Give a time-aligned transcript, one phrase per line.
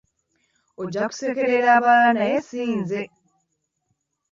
[0.83, 3.01] Ojja kusekerera abalala naye si nze.